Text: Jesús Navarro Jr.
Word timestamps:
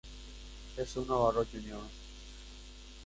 Jesús 0.75 1.05
Navarro 1.07 1.45
Jr. 1.45 1.79